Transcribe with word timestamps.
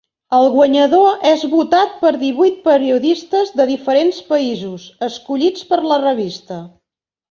El 0.35 0.47
guanyador 0.53 1.27
és 1.31 1.43
votat 1.51 1.93
per 2.07 2.13
divuit 2.23 2.57
periodistes 2.71 3.55
de 3.61 3.71
diferents 3.75 4.27
països, 4.35 4.91
escollits 5.13 5.73
per 5.73 5.85
la 5.95 6.05
revista. 6.07 6.65